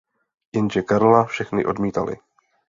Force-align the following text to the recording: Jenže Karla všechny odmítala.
Jenže 0.55 0.81
Karla 0.81 1.25
všechny 1.25 1.65
odmítala. 1.65 2.13